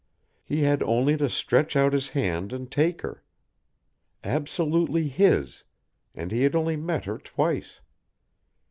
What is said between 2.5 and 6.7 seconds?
and take her. Absolutely his, and he had